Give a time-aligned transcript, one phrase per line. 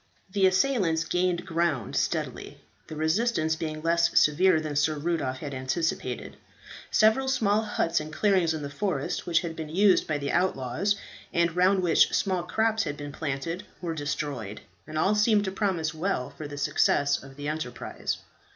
[0.31, 2.57] The assailants gained ground steadily,
[2.87, 6.37] the resistance being less severe than Sir Rudolph had anticipated.
[6.89, 10.95] Several small huts and clearings in the forest which had been used by the outlaws,
[11.31, 15.93] and round which small crops had been planted, were destroyed, and all seemed to promise
[15.93, 18.17] well for the success of the enterprise.